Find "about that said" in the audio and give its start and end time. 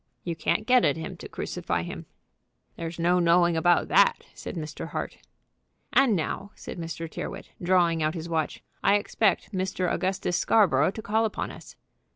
3.55-4.55